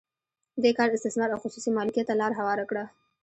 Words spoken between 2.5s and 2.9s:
کړه.